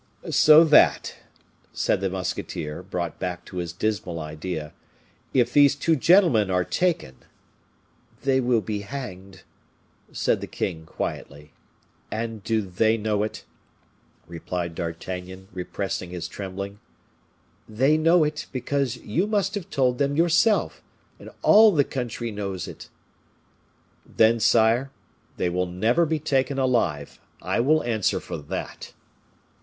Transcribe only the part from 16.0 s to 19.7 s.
his trembling. "They know it, because you must have